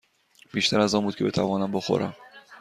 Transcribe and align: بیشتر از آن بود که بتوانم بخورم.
بیشتر 0.53 0.79
از 0.79 0.95
آن 0.95 1.03
بود 1.03 1.15
که 1.15 1.23
بتوانم 1.23 1.71
بخورم. 1.71 2.15